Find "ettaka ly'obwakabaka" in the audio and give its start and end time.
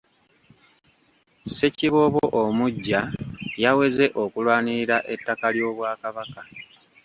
5.13-6.41